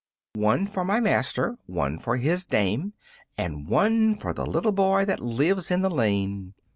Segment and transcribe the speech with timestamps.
[0.33, 2.93] "One for my master, one for his dame,
[3.37, 6.55] And one for the little boy that lives in the lane."